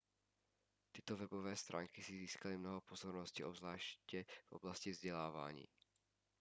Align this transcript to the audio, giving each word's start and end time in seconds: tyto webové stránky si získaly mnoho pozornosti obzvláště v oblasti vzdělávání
tyto 0.97 1.13
webové 1.17 1.53
stránky 1.55 2.01
si 2.03 2.17
získaly 2.17 2.57
mnoho 2.57 2.81
pozornosti 2.81 3.43
obzvláště 3.43 4.25
v 4.47 4.51
oblasti 4.51 4.91
vzdělávání 4.91 5.67